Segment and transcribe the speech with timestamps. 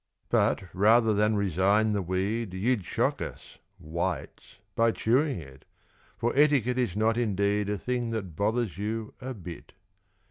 [0.29, 5.63] But, rather than resign the weed, You'd shock us, whites, by chewing it;
[6.17, 9.73] For etiquette is not indeed A thing that bothers you a bit.